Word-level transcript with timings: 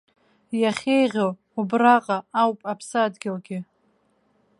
Иахьеиӷьу 0.61 1.31
убраҟа 1.59 2.17
ауп 2.41 2.59
аԥсадгьылгьы. 2.71 3.59